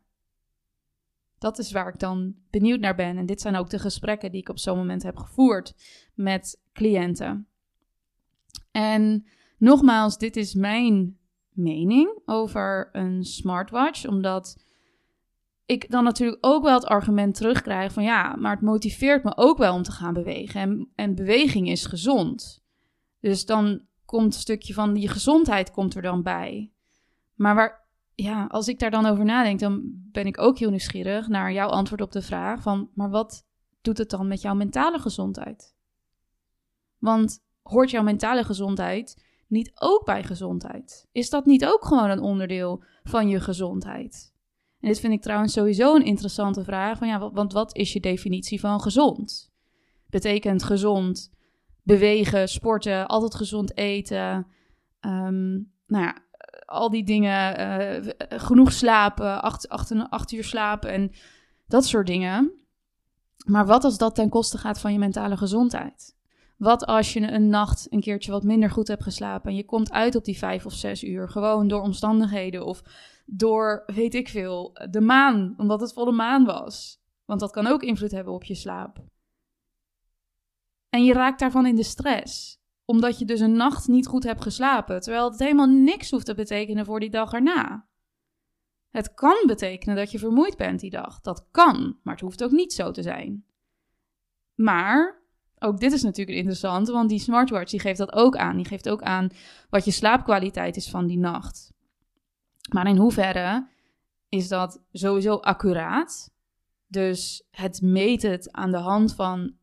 Dat 1.46 1.60
is 1.60 1.72
waar 1.72 1.88
ik 1.88 2.00
dan 2.00 2.36
benieuwd 2.50 2.80
naar 2.80 2.96
ben. 2.96 3.18
En 3.18 3.26
dit 3.26 3.42
zijn 3.42 3.56
ook 3.56 3.70
de 3.70 3.80
gesprekken 3.80 4.32
die 4.32 4.42
ik 4.42 4.50
op 4.50 4.60
zo'n 4.60 4.78
moment 4.78 5.04
heb 5.04 5.18
gevoerd 5.18 5.74
met 6.14 6.62
cliënten. 6.74 7.48
En 8.72 9.26
nogmaals, 9.58 10.18
dit 10.18 10.36
is 10.36 10.54
mijn 10.54 11.18
mening 11.50 12.22
over 12.26 12.90
een 12.92 13.24
smartwatch, 13.24 14.08
omdat 14.08 14.66
ik 15.66 15.92
dan 15.92 16.04
natuurlijk 16.04 16.46
ook 16.46 16.64
wel 16.64 16.74
het 16.74 16.86
argument 16.86 17.36
terugkrijg 17.36 17.94
van 17.94 18.04
ja, 18.04 18.36
maar 18.36 18.52
het 18.52 18.62
motiveert 18.62 19.24
me 19.24 19.38
ook 19.38 19.58
wel 19.58 19.74
om 19.74 19.84
te 19.84 19.92
gaan 19.92 20.14
bewegen. 20.14 20.62
En, 20.62 20.90
en 20.96 21.16
beweging 21.16 21.70
is 21.70 21.86
gezond. 21.86 22.64
Dus 23.20 23.46
dan 23.46 23.82
komt 24.06 24.34
een 24.34 24.40
stukje 24.40 24.74
van 24.74 24.94
die 24.94 25.08
gezondheid 25.08 25.72
komt 25.72 25.96
er 25.96 26.02
dan 26.02 26.24
bij. 26.24 26.72
Maar 27.36 27.56
waar, 27.56 27.85
ja, 28.16 28.46
als 28.46 28.68
ik 28.68 28.80
daar 28.80 28.92
dan 28.92 29.06
over 29.06 29.26
nadenk, 29.26 29.60
dan 29.60 29.82
ben 30.12 30.26
ik 30.26 30.40
ook 30.40 30.58
heel 30.58 30.70
nieuwsgierig 30.70 31.28
naar 31.28 31.54
jouw 31.54 31.70
antwoord 31.70 32.02
op 32.02 32.12
de 32.12 32.22
vraag 32.22 32.62
van, 32.62 32.90
maar 32.94 33.10
wat 33.10 33.46
doet 33.82 33.98
het 33.98 34.10
dan 34.10 34.28
met 34.28 34.42
jouw 34.42 34.56
mentale 34.56 35.00
gezondheid? 35.00 35.76
Want 36.98 37.44
hoort 37.62 37.90
jouw 37.90 38.04
mentale 38.04 38.44
gezondheid 38.44 39.24
niet 39.48 39.72
ook 39.74 40.06
bij 40.06 40.24
gezondheid? 40.24 41.08
Is 41.12 41.30
dat 41.30 41.46
niet 41.46 41.66
ook 41.66 41.86
gewoon 41.86 42.10
een 42.10 42.22
onderdeel 42.22 42.84
van 43.04 43.30
je 43.30 43.40
gezondheid? 43.40 44.34
En 44.80 44.88
dit 44.88 45.00
vind 45.00 45.14
ik 45.14 45.22
trouwens 45.22 45.54
sowieso 45.54 45.96
een 45.96 46.06
interessante 46.06 46.64
vraag. 46.64 46.98
Van 46.98 47.08
ja, 47.08 47.32
want 47.32 47.54
wat 47.54 47.76
is 47.76 47.94
je 47.94 48.00
definitie 48.00 48.60
van 48.60 48.82
gezond? 48.82 49.52
Betekent 50.10 50.64
gezond 50.64 51.32
bewegen, 51.84 52.50
sporten, 52.50 53.08
altijd 53.08 53.36
gezond 53.36 53.78
eten, 53.78 54.48
um, 55.02 55.74
nou 55.88 56.04
ja, 56.04 56.25
al 56.76 56.90
die 56.90 57.04
dingen, 57.04 57.60
uh, 57.60 58.14
genoeg 58.30 58.72
slapen, 58.72 59.42
acht, 59.42 59.70
acht, 59.70 59.92
acht 60.10 60.32
uur 60.32 60.44
slapen 60.44 60.92
en 60.92 61.12
dat 61.68 61.86
soort 61.86 62.08
dingen. 62.08 62.52
Maar 63.46 63.66
wat 63.66 63.84
als 63.84 63.98
dat 63.98 64.16
ten 64.16 64.30
koste 64.30 64.58
gaat 64.58 64.80
van 64.80 64.94
je 64.94 65.00
mentale 65.00 65.38
gezondheid? 65.38 66.16
Wat 66.58 66.86
als 66.86 67.14
je 67.14 67.32
een 67.32 67.50
nacht 67.50 67.88
een 67.90 68.00
keertje 68.00 68.32
wat 68.32 68.44
minder 68.44 68.72
goed 68.72 68.88
hebt 68.88 69.04
geslapen 69.04 69.50
en 69.50 69.56
je 69.56 69.66
komt 69.66 69.92
uit 69.92 70.16
op 70.16 70.24
die 70.24 70.38
vijf 70.38 70.66
of 70.66 70.74
zes 70.74 71.04
uur, 71.04 71.30
gewoon 71.30 71.68
door 71.68 71.82
omstandigheden 71.82 72.66
of 72.66 72.84
door, 73.26 73.84
weet 73.86 74.14
ik 74.14 74.30
veel, 74.30 74.78
de 74.90 75.02
maan, 75.02 75.54
omdat 75.58 75.82
het 75.82 75.94
volle 75.94 76.12
maan 76.12 76.46
was. 76.46 77.04
Want 77.26 77.40
dat 77.40 77.52
kan 77.52 77.68
ook 77.68 77.84
invloed 77.84 78.12
hebben 78.12 78.34
op 78.34 78.44
je 78.44 78.56
slaap. 78.56 79.04
En 80.90 81.04
je 81.04 81.14
raakt 81.14 81.40
daarvan 81.40 81.66
in 81.66 81.76
de 81.76 81.84
stress, 81.84 82.62
omdat 82.86 83.20
je 83.20 83.26
dus 83.26 83.40
een 83.40 83.56
nacht 83.56 83.88
niet 83.88 84.08
goed 84.08 84.24
hebt 84.24 84.42
geslapen, 84.42 85.02
terwijl 85.02 85.32
het 85.32 85.40
helemaal 85.40 85.70
niks 85.70 86.12
hoeft 86.12 86.26
te 86.26 86.36
betekenen 86.36 86.86
voor 86.86 87.00
die 87.00 87.10
dag 87.10 87.34
erna. 87.34 87.88
Het 88.90 89.14
kan 89.14 89.44
betekenen 89.46 89.96
dat 89.96 90.12
je 90.12 90.20
vermoeid 90.20 90.58
bent 90.58 90.80
die 90.80 90.90
dag. 90.90 91.22
Dat 91.22 91.48
kan, 91.52 92.00
maar 92.04 92.14
het 92.14 92.24
hoeft 92.24 92.44
ook 92.44 92.52
niet 92.52 92.74
zo 92.74 92.92
te 92.92 93.02
zijn. 93.02 93.46
Maar 94.56 95.22
ook 95.60 95.80
dit 95.80 95.92
is 95.92 96.04
natuurlijk 96.04 96.38
interessant, 96.38 96.88
want 96.88 97.10
die 97.10 97.20
smartwatch 97.20 97.72
die 97.72 97.80
geeft 97.80 97.98
dat 97.98 98.14
ook 98.14 98.38
aan. 98.38 98.56
Die 98.56 98.66
geeft 98.66 98.90
ook 98.90 99.02
aan 99.02 99.30
wat 99.70 99.86
je 99.86 99.92
slaapkwaliteit 99.92 100.76
is 100.76 100.90
van 100.90 101.08
die 101.08 101.18
nacht. 101.18 101.74
Maar 102.74 102.88
in 102.88 102.98
hoeverre 102.98 103.68
is 104.30 104.48
dat 104.48 104.84
sowieso 104.92 105.36
accuraat? 105.36 106.34
Dus 106.88 107.48
het 107.52 107.82
meet 107.82 108.22
het 108.22 108.52
aan 108.52 108.72
de 108.72 108.78
hand 108.78 109.16
van. 109.16 109.54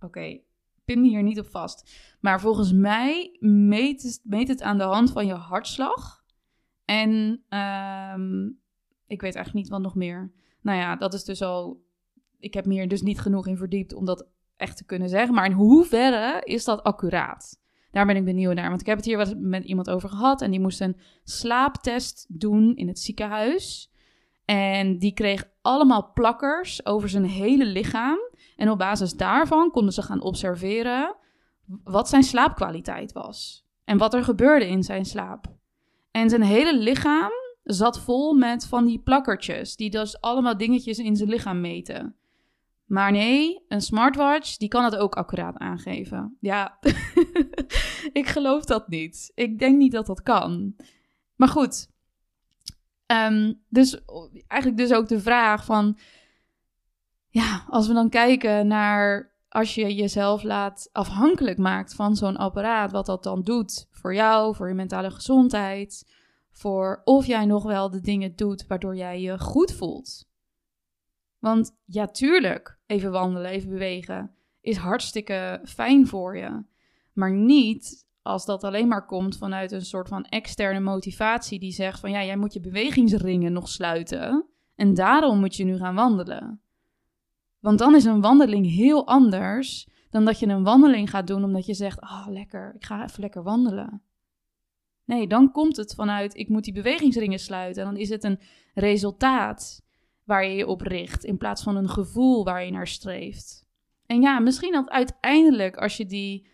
Oké, 0.00 0.40
pin 0.86 1.02
hier 1.02 1.22
niet 1.22 1.38
op 1.38 1.48
vast. 1.48 1.90
Maar 2.20 2.40
volgens 2.40 2.72
mij 2.72 3.36
meet 3.40 4.02
het, 4.02 4.20
meet 4.22 4.48
het 4.48 4.62
aan 4.62 4.78
de 4.78 4.84
hand 4.84 5.12
van 5.12 5.26
je 5.26 5.34
hartslag. 5.34 6.24
En 6.84 7.42
um, 7.48 8.58
ik 9.06 9.20
weet 9.20 9.34
eigenlijk 9.34 9.54
niet 9.54 9.68
wat 9.68 9.82
nog 9.82 9.94
meer. 9.94 10.32
Nou 10.60 10.78
ja, 10.78 10.96
dat 10.96 11.14
is 11.14 11.24
dus 11.24 11.42
al. 11.42 11.84
Ik 12.38 12.54
heb 12.54 12.66
me 12.66 12.72
hier 12.72 12.88
dus 12.88 13.02
niet 13.02 13.20
genoeg 13.20 13.46
in 13.46 13.56
verdiept 13.56 13.94
om 13.94 14.04
dat 14.04 14.26
echt 14.56 14.76
te 14.76 14.84
kunnen 14.84 15.08
zeggen. 15.08 15.34
Maar 15.34 15.46
in 15.46 15.52
hoeverre 15.52 16.40
is 16.44 16.64
dat 16.64 16.82
accuraat? 16.82 17.60
Daar 17.90 18.06
ben 18.06 18.16
ik 18.16 18.24
benieuwd 18.24 18.54
naar. 18.54 18.68
Want 18.68 18.80
ik 18.80 18.86
heb 18.86 18.96
het 18.96 19.06
hier 19.06 19.16
wat 19.16 19.34
met 19.38 19.64
iemand 19.64 19.90
over 19.90 20.08
gehad. 20.08 20.42
En 20.42 20.50
die 20.50 20.60
moest 20.60 20.80
een 20.80 20.96
slaaptest 21.24 22.26
doen 22.28 22.76
in 22.76 22.88
het 22.88 22.98
ziekenhuis. 22.98 23.92
En 24.44 24.98
die 24.98 25.12
kreeg 25.12 25.50
allemaal 25.62 26.12
plakkers 26.12 26.86
over 26.86 27.08
zijn 27.08 27.24
hele 27.24 27.66
lichaam. 27.66 28.18
En 28.56 28.70
op 28.70 28.78
basis 28.78 29.12
daarvan 29.12 29.70
konden 29.70 29.92
ze 29.92 30.02
gaan 30.02 30.22
observeren 30.22 31.16
wat 31.84 32.08
zijn 32.08 32.22
slaapkwaliteit 32.22 33.12
was. 33.12 33.66
En 33.84 33.98
wat 33.98 34.14
er 34.14 34.24
gebeurde 34.24 34.68
in 34.68 34.82
zijn 34.82 35.04
slaap. 35.04 35.46
En 36.10 36.30
zijn 36.30 36.42
hele 36.42 36.78
lichaam 36.78 37.30
zat 37.62 38.00
vol 38.00 38.34
met 38.34 38.66
van 38.66 38.84
die 38.84 38.98
plakkertjes. 38.98 39.76
Die 39.76 39.90
dus 39.90 40.20
allemaal 40.20 40.56
dingetjes 40.56 40.98
in 40.98 41.16
zijn 41.16 41.28
lichaam 41.28 41.60
meten. 41.60 42.16
Maar 42.84 43.12
nee, 43.12 43.64
een 43.68 43.80
smartwatch, 43.80 44.56
die 44.56 44.68
kan 44.68 44.84
het 44.84 44.96
ook 44.96 45.16
accuraat 45.16 45.56
aangeven. 45.56 46.36
Ja, 46.40 46.78
ik 48.12 48.26
geloof 48.26 48.64
dat 48.64 48.88
niet. 48.88 49.32
Ik 49.34 49.58
denk 49.58 49.76
niet 49.76 49.92
dat 49.92 50.06
dat 50.06 50.22
kan. 50.22 50.76
Maar 51.36 51.48
goed, 51.48 51.90
ehm, 53.06 53.52
dus 53.68 54.04
eigenlijk 54.46 54.80
dus 54.80 54.92
ook 54.92 55.08
de 55.08 55.20
vraag 55.20 55.64
van... 55.64 55.98
Ja, 57.36 57.64
als 57.68 57.86
we 57.86 57.94
dan 57.94 58.08
kijken 58.08 58.66
naar 58.66 59.32
als 59.48 59.74
je 59.74 59.94
jezelf 59.94 60.42
laat 60.42 60.88
afhankelijk 60.92 61.58
maakt 61.58 61.94
van 61.94 62.16
zo'n 62.16 62.36
apparaat, 62.36 62.92
wat 62.92 63.06
dat 63.06 63.22
dan 63.22 63.42
doet 63.42 63.88
voor 63.90 64.14
jou, 64.14 64.54
voor 64.54 64.68
je 64.68 64.74
mentale 64.74 65.10
gezondheid, 65.10 66.12
voor 66.50 67.00
of 67.04 67.26
jij 67.26 67.44
nog 67.44 67.64
wel 67.64 67.90
de 67.90 68.00
dingen 68.00 68.36
doet 68.36 68.66
waardoor 68.66 68.96
jij 68.96 69.20
je 69.20 69.38
goed 69.38 69.72
voelt. 69.72 70.28
Want 71.38 71.76
ja, 71.84 72.06
tuurlijk, 72.06 72.78
even 72.86 73.10
wandelen, 73.10 73.50
even 73.50 73.70
bewegen 73.70 74.30
is 74.60 74.76
hartstikke 74.76 75.60
fijn 75.64 76.06
voor 76.06 76.36
je. 76.36 76.64
Maar 77.12 77.32
niet 77.32 78.06
als 78.22 78.44
dat 78.44 78.64
alleen 78.64 78.88
maar 78.88 79.06
komt 79.06 79.36
vanuit 79.36 79.72
een 79.72 79.84
soort 79.84 80.08
van 80.08 80.24
externe 80.24 80.80
motivatie 80.80 81.58
die 81.58 81.72
zegt 81.72 82.00
van 82.00 82.10
ja, 82.10 82.24
jij 82.24 82.36
moet 82.36 82.52
je 82.52 82.60
bewegingsringen 82.60 83.52
nog 83.52 83.68
sluiten 83.68 84.46
en 84.74 84.94
daarom 84.94 85.38
moet 85.38 85.56
je 85.56 85.64
nu 85.64 85.76
gaan 85.76 85.94
wandelen. 85.94 86.60
Want 87.66 87.78
dan 87.78 87.94
is 87.94 88.04
een 88.04 88.20
wandeling 88.20 88.66
heel 88.66 89.06
anders 89.06 89.88
dan 90.10 90.24
dat 90.24 90.38
je 90.38 90.46
een 90.46 90.62
wandeling 90.62 91.10
gaat 91.10 91.26
doen 91.26 91.44
omdat 91.44 91.66
je 91.66 91.74
zegt, 91.74 92.00
oh 92.00 92.26
lekker, 92.28 92.72
ik 92.74 92.84
ga 92.84 93.04
even 93.04 93.20
lekker 93.20 93.42
wandelen. 93.42 94.02
Nee, 95.04 95.26
dan 95.26 95.52
komt 95.52 95.76
het 95.76 95.94
vanuit 95.94 96.36
ik 96.36 96.48
moet 96.48 96.64
die 96.64 96.72
bewegingsringen 96.72 97.38
sluiten 97.38 97.82
en 97.82 97.88
dan 97.88 98.00
is 98.00 98.08
het 98.08 98.24
een 98.24 98.40
resultaat 98.74 99.82
waar 100.24 100.46
je 100.46 100.54
je 100.54 100.66
op 100.66 100.80
richt, 100.80 101.24
in 101.24 101.36
plaats 101.36 101.62
van 101.62 101.76
een 101.76 101.88
gevoel 101.88 102.44
waar 102.44 102.64
je 102.64 102.70
naar 102.70 102.86
streeft. 102.86 103.66
En 104.06 104.20
ja, 104.20 104.38
misschien 104.38 104.72
dat 104.72 104.90
uiteindelijk 104.90 105.76
als 105.76 105.96
je 105.96 106.06
die 106.06 106.46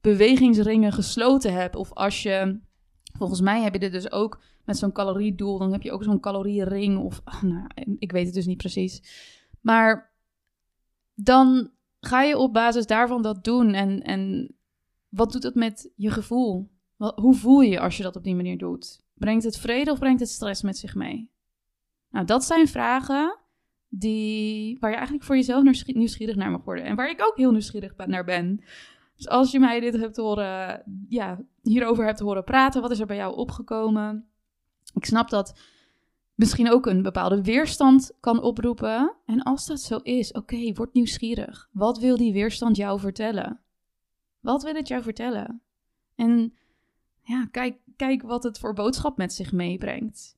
bewegingsringen 0.00 0.92
gesloten 0.92 1.52
hebt, 1.52 1.76
of 1.76 1.92
als 1.92 2.22
je, 2.22 2.60
volgens 3.18 3.40
mij 3.40 3.62
heb 3.62 3.72
je 3.72 3.78
dit 3.78 3.92
dus 3.92 4.12
ook 4.12 4.40
met 4.64 4.78
zo'n 4.78 4.92
caloriedoel, 4.92 5.58
dan 5.58 5.72
heb 5.72 5.82
je 5.82 5.92
ook 5.92 6.04
zo'n 6.04 6.20
caloriering, 6.20 6.98
of 6.98 7.22
nou, 7.42 7.66
ik 7.98 8.12
weet 8.12 8.26
het 8.26 8.34
dus 8.34 8.46
niet 8.46 8.56
precies. 8.56 9.02
Maar 9.60 10.11
dan 11.14 11.70
ga 12.00 12.22
je 12.22 12.38
op 12.38 12.52
basis 12.52 12.86
daarvan 12.86 13.22
dat 13.22 13.44
doen 13.44 13.74
en, 13.74 14.02
en 14.02 14.54
wat 15.08 15.32
doet 15.32 15.42
het 15.42 15.54
met 15.54 15.90
je 15.96 16.10
gevoel? 16.10 16.70
Hoe 16.96 17.34
voel 17.34 17.60
je 17.60 17.70
je 17.70 17.80
als 17.80 17.96
je 17.96 18.02
dat 18.02 18.16
op 18.16 18.24
die 18.24 18.34
manier 18.34 18.58
doet? 18.58 19.04
Brengt 19.14 19.44
het 19.44 19.58
vrede 19.58 19.90
of 19.90 19.98
brengt 19.98 20.20
het 20.20 20.28
stress 20.28 20.62
met 20.62 20.76
zich 20.76 20.94
mee? 20.94 21.30
Nou, 22.10 22.26
dat 22.26 22.44
zijn 22.44 22.68
vragen 22.68 23.38
die, 23.88 24.76
waar 24.80 24.90
je 24.90 24.96
eigenlijk 24.96 25.26
voor 25.26 25.36
jezelf 25.36 25.84
nieuwsgierig 25.86 26.36
naar 26.36 26.50
mag 26.50 26.64
worden. 26.64 26.84
En 26.84 26.96
waar 26.96 27.10
ik 27.10 27.22
ook 27.26 27.36
heel 27.36 27.50
nieuwsgierig 27.50 27.96
naar 28.06 28.24
ben. 28.24 28.64
Dus 29.16 29.28
als 29.28 29.50
je 29.50 29.60
mij 29.60 29.80
dit 29.80 29.96
hebt 29.96 30.16
horen, 30.16 30.82
ja, 31.08 31.40
hierover 31.62 32.04
hebt 32.04 32.20
horen 32.20 32.44
praten, 32.44 32.82
wat 32.82 32.90
is 32.90 33.00
er 33.00 33.06
bij 33.06 33.16
jou 33.16 33.36
opgekomen? 33.36 34.26
Ik 34.94 35.04
snap 35.04 35.30
dat 35.30 35.60
misschien 36.34 36.70
ook 36.70 36.86
een 36.86 37.02
bepaalde 37.02 37.42
weerstand 37.42 38.12
kan 38.20 38.42
oproepen. 38.42 39.14
En 39.26 39.42
als 39.42 39.66
dat 39.66 39.80
zo 39.80 39.96
is, 39.96 40.32
oké, 40.32 40.72
word 40.72 40.94
nieuwsgierig. 40.94 41.68
Wat 41.72 41.98
wil 41.98 42.16
die 42.16 42.32
weerstand 42.32 42.76
jou 42.76 43.00
vertellen? 43.00 43.60
Wat 44.40 44.62
wil 44.62 44.74
het 44.74 44.88
jou 44.88 45.02
vertellen? 45.02 45.62
En 46.14 46.54
ja, 47.22 47.46
kijk, 47.50 47.76
kijk 47.96 48.22
wat 48.22 48.42
het 48.42 48.58
voor 48.58 48.74
boodschap 48.74 49.16
met 49.16 49.32
zich 49.32 49.52
meebrengt. 49.52 50.36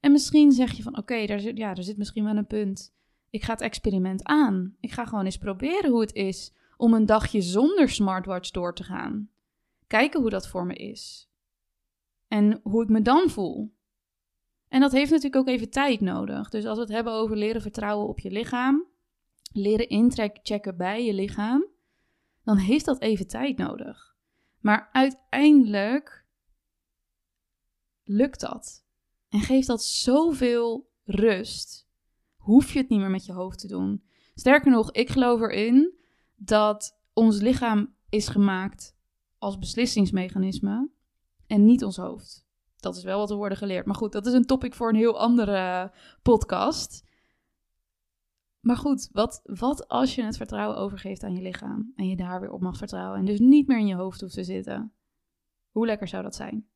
En 0.00 0.12
misschien 0.12 0.52
zeg 0.52 0.72
je 0.72 0.82
van 0.82 0.98
oké, 0.98 1.26
daar, 1.26 1.40
zit, 1.40 1.56
ja, 1.56 1.74
er 1.74 1.82
zit 1.82 1.96
misschien 1.96 2.24
wel 2.24 2.36
een 2.36 2.46
punt. 2.46 2.94
Ik 3.30 3.44
ga 3.44 3.52
het 3.52 3.60
experiment 3.60 4.24
aan. 4.24 4.76
Ik 4.80 4.92
ga 4.92 5.04
gewoon 5.04 5.24
eens 5.24 5.38
proberen 5.38 5.90
hoe 5.90 6.00
het 6.00 6.14
is 6.14 6.52
om 6.76 6.94
een 6.94 7.06
dagje 7.06 7.42
zonder 7.42 7.88
smartwatch 7.88 8.50
door 8.50 8.74
te 8.74 8.84
gaan. 8.84 9.28
Kijken 9.86 10.20
hoe 10.20 10.30
dat 10.30 10.48
voor 10.48 10.66
me 10.66 10.74
is. 10.74 11.28
En 12.28 12.60
hoe 12.62 12.82
ik 12.82 12.88
me 12.88 13.02
dan 13.02 13.30
voel. 13.30 13.73
En 14.74 14.80
dat 14.80 14.92
heeft 14.92 15.10
natuurlijk 15.10 15.36
ook 15.36 15.48
even 15.48 15.70
tijd 15.70 16.00
nodig. 16.00 16.48
Dus 16.48 16.64
als 16.64 16.76
we 16.76 16.82
het 16.82 16.92
hebben 16.92 17.12
over 17.12 17.36
leren 17.36 17.62
vertrouwen 17.62 18.08
op 18.08 18.20
je 18.20 18.30
lichaam, 18.30 18.84
leren 19.52 19.88
inchecken 19.88 20.76
bij 20.76 21.04
je 21.04 21.12
lichaam, 21.12 21.66
dan 22.44 22.56
heeft 22.56 22.84
dat 22.84 23.00
even 23.00 23.26
tijd 23.26 23.56
nodig. 23.56 24.16
Maar 24.60 24.88
uiteindelijk 24.92 26.26
lukt 28.04 28.40
dat. 28.40 28.84
En 29.28 29.40
geeft 29.40 29.66
dat 29.66 29.84
zoveel 29.84 30.90
rust. 31.04 31.88
Hoef 32.36 32.72
je 32.72 32.78
het 32.78 32.88
niet 32.88 33.00
meer 33.00 33.10
met 33.10 33.26
je 33.26 33.32
hoofd 33.32 33.58
te 33.58 33.68
doen. 33.68 34.04
Sterker 34.34 34.70
nog, 34.70 34.92
ik 34.92 35.10
geloof 35.10 35.40
erin 35.40 35.98
dat 36.36 36.98
ons 37.12 37.40
lichaam 37.40 37.94
is 38.08 38.28
gemaakt 38.28 38.96
als 39.38 39.58
beslissingsmechanisme 39.58 40.88
en 41.46 41.64
niet 41.64 41.84
ons 41.84 41.96
hoofd. 41.96 42.43
Dat 42.84 42.96
is 42.96 43.04
wel 43.04 43.18
wat 43.18 43.30
er 43.30 43.36
worden 43.36 43.58
geleerd. 43.58 43.86
Maar 43.86 43.94
goed, 43.94 44.12
dat 44.12 44.26
is 44.26 44.32
een 44.32 44.44
topic 44.44 44.74
voor 44.74 44.88
een 44.88 44.94
heel 44.94 45.18
andere 45.18 45.92
podcast. 46.22 47.04
Maar 48.60 48.76
goed, 48.76 49.08
wat, 49.12 49.40
wat 49.44 49.88
als 49.88 50.14
je 50.14 50.22
het 50.22 50.36
vertrouwen 50.36 50.76
overgeeft 50.76 51.22
aan 51.22 51.34
je 51.34 51.42
lichaam 51.42 51.92
en 51.96 52.08
je 52.08 52.16
daar 52.16 52.40
weer 52.40 52.50
op 52.50 52.60
mag 52.60 52.76
vertrouwen 52.76 53.18
en 53.18 53.24
dus 53.24 53.38
niet 53.38 53.66
meer 53.66 53.78
in 53.78 53.86
je 53.86 53.94
hoofd 53.94 54.20
hoeft 54.20 54.34
te 54.34 54.44
zitten? 54.44 54.92
Hoe 55.70 55.86
lekker 55.86 56.08
zou 56.08 56.22
dat 56.22 56.34
zijn? 56.34 56.66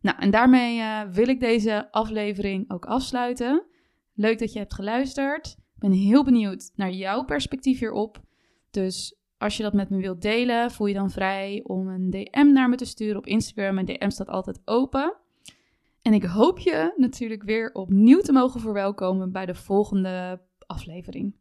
Nou, 0.00 0.18
en 0.18 0.30
daarmee 0.30 0.78
uh, 0.78 1.02
wil 1.02 1.28
ik 1.28 1.40
deze 1.40 1.92
aflevering 1.92 2.70
ook 2.70 2.84
afsluiten. 2.86 3.66
Leuk 4.14 4.38
dat 4.38 4.52
je 4.52 4.58
hebt 4.58 4.74
geluisterd. 4.74 5.46
Ik 5.46 5.78
ben 5.78 5.92
heel 5.92 6.24
benieuwd 6.24 6.72
naar 6.74 6.90
jouw 6.90 7.24
perspectief 7.24 7.78
hierop. 7.78 8.20
Dus 8.70 9.16
als 9.38 9.56
je 9.56 9.62
dat 9.62 9.72
met 9.72 9.90
me 9.90 9.96
wilt 9.96 10.22
delen, 10.22 10.70
voel 10.70 10.86
je 10.86 10.94
dan 10.94 11.10
vrij 11.10 11.60
om 11.64 11.88
een 11.88 12.10
DM 12.10 12.52
naar 12.52 12.68
me 12.68 12.76
te 12.76 12.84
sturen 12.84 13.16
op 13.16 13.26
Instagram. 13.26 13.74
Mijn 13.74 13.86
DM 13.86 14.10
staat 14.10 14.28
altijd 14.28 14.60
open. 14.64 15.16
En 16.02 16.12
ik 16.12 16.24
hoop 16.24 16.58
je 16.58 16.94
natuurlijk 16.96 17.42
weer 17.42 17.72
opnieuw 17.72 18.20
te 18.20 18.32
mogen 18.32 18.60
verwelkomen 18.60 19.32
bij 19.32 19.46
de 19.46 19.54
volgende 19.54 20.42
aflevering. 20.66 21.40